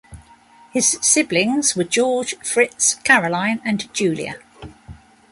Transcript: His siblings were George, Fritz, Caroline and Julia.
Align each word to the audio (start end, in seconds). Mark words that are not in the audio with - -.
His 0.71 0.97
siblings 1.03 1.75
were 1.75 1.83
George, 1.83 2.33
Fritz, 2.43 2.95
Caroline 3.03 3.61
and 3.63 3.87
Julia. 3.93 4.39